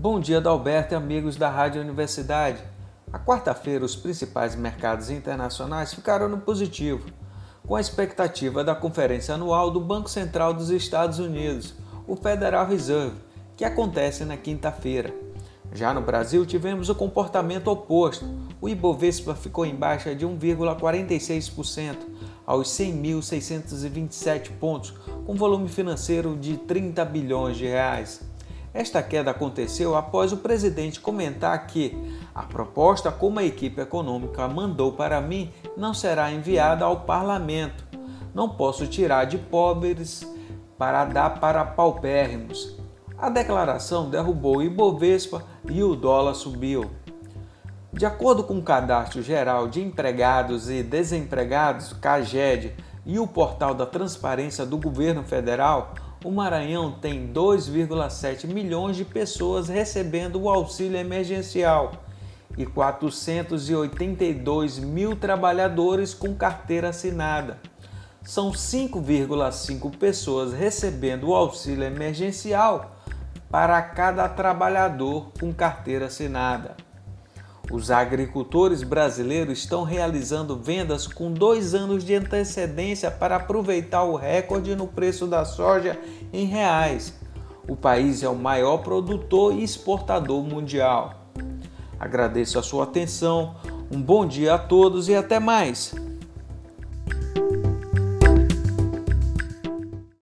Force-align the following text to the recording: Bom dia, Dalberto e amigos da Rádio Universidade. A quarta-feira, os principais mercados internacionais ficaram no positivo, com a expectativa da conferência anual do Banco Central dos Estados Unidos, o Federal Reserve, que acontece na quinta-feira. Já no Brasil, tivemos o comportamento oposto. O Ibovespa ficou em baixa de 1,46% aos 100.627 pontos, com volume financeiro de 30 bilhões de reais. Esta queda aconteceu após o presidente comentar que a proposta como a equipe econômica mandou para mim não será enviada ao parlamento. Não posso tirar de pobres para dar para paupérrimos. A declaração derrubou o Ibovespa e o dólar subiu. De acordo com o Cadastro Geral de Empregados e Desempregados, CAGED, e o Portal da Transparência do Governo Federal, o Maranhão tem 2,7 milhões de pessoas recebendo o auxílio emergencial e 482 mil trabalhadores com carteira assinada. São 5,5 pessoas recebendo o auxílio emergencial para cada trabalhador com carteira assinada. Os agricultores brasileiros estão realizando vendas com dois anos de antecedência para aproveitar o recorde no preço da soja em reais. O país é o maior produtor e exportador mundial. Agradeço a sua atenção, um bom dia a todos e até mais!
Bom 0.00 0.20
dia, 0.20 0.40
Dalberto 0.40 0.94
e 0.94 0.96
amigos 0.96 1.34
da 1.34 1.50
Rádio 1.50 1.82
Universidade. 1.82 2.62
A 3.12 3.18
quarta-feira, 3.18 3.84
os 3.84 3.96
principais 3.96 4.54
mercados 4.54 5.10
internacionais 5.10 5.92
ficaram 5.92 6.28
no 6.28 6.38
positivo, 6.38 7.10
com 7.66 7.74
a 7.74 7.80
expectativa 7.80 8.62
da 8.62 8.76
conferência 8.76 9.34
anual 9.34 9.72
do 9.72 9.80
Banco 9.80 10.08
Central 10.08 10.54
dos 10.54 10.70
Estados 10.70 11.18
Unidos, 11.18 11.74
o 12.06 12.14
Federal 12.14 12.64
Reserve, 12.64 13.16
que 13.56 13.64
acontece 13.64 14.24
na 14.24 14.36
quinta-feira. 14.36 15.12
Já 15.74 15.92
no 15.92 16.00
Brasil, 16.00 16.46
tivemos 16.46 16.88
o 16.88 16.94
comportamento 16.94 17.66
oposto. 17.66 18.24
O 18.60 18.68
Ibovespa 18.68 19.34
ficou 19.34 19.66
em 19.66 19.74
baixa 19.74 20.14
de 20.14 20.24
1,46% 20.24 21.96
aos 22.46 22.68
100.627 22.68 24.50
pontos, 24.60 24.94
com 25.26 25.34
volume 25.34 25.68
financeiro 25.68 26.36
de 26.36 26.56
30 26.56 27.04
bilhões 27.04 27.56
de 27.56 27.66
reais. 27.66 28.37
Esta 28.72 29.02
queda 29.02 29.30
aconteceu 29.30 29.96
após 29.96 30.32
o 30.32 30.36
presidente 30.36 31.00
comentar 31.00 31.66
que 31.66 31.96
a 32.34 32.42
proposta 32.42 33.10
como 33.10 33.38
a 33.38 33.44
equipe 33.44 33.80
econômica 33.80 34.46
mandou 34.46 34.92
para 34.92 35.20
mim 35.20 35.50
não 35.76 35.94
será 35.94 36.30
enviada 36.30 36.84
ao 36.84 37.00
parlamento. 37.00 37.84
Não 38.34 38.48
posso 38.48 38.86
tirar 38.86 39.24
de 39.24 39.38
pobres 39.38 40.26
para 40.76 41.04
dar 41.04 41.40
para 41.40 41.64
paupérrimos. 41.64 42.76
A 43.16 43.28
declaração 43.28 44.08
derrubou 44.08 44.58
o 44.58 44.62
Ibovespa 44.62 45.42
e 45.68 45.82
o 45.82 45.96
dólar 45.96 46.34
subiu. 46.34 46.88
De 47.92 48.06
acordo 48.06 48.44
com 48.44 48.58
o 48.58 48.62
Cadastro 48.62 49.22
Geral 49.22 49.66
de 49.66 49.82
Empregados 49.82 50.70
e 50.70 50.82
Desempregados, 50.84 51.94
CAGED, 51.94 52.76
e 53.04 53.18
o 53.18 53.26
Portal 53.26 53.74
da 53.74 53.86
Transparência 53.86 54.66
do 54.66 54.76
Governo 54.76 55.24
Federal, 55.24 55.94
o 56.24 56.32
Maranhão 56.32 56.92
tem 56.92 57.30
2,7 57.32 58.46
milhões 58.46 58.96
de 58.96 59.04
pessoas 59.04 59.68
recebendo 59.68 60.42
o 60.42 60.48
auxílio 60.48 60.98
emergencial 60.98 61.92
e 62.56 62.64
482 62.66 64.80
mil 64.80 65.14
trabalhadores 65.14 66.14
com 66.14 66.34
carteira 66.34 66.88
assinada. 66.88 67.60
São 68.22 68.50
5,5 68.50 69.96
pessoas 69.96 70.52
recebendo 70.52 71.28
o 71.28 71.34
auxílio 71.34 71.84
emergencial 71.84 72.96
para 73.48 73.80
cada 73.80 74.28
trabalhador 74.28 75.30
com 75.38 75.54
carteira 75.54 76.06
assinada. 76.06 76.76
Os 77.70 77.90
agricultores 77.90 78.82
brasileiros 78.82 79.58
estão 79.58 79.84
realizando 79.84 80.56
vendas 80.56 81.06
com 81.06 81.30
dois 81.30 81.74
anos 81.74 82.02
de 82.02 82.14
antecedência 82.14 83.10
para 83.10 83.36
aproveitar 83.36 84.04
o 84.04 84.16
recorde 84.16 84.74
no 84.74 84.86
preço 84.86 85.26
da 85.26 85.44
soja 85.44 85.98
em 86.32 86.46
reais. 86.46 87.12
O 87.68 87.76
país 87.76 88.22
é 88.22 88.28
o 88.28 88.34
maior 88.34 88.78
produtor 88.78 89.52
e 89.52 89.62
exportador 89.62 90.42
mundial. 90.42 91.26
Agradeço 92.00 92.58
a 92.58 92.62
sua 92.62 92.84
atenção, 92.84 93.56
um 93.92 94.00
bom 94.00 94.26
dia 94.26 94.54
a 94.54 94.58
todos 94.58 95.08
e 95.10 95.14
até 95.14 95.38
mais! 95.38 95.94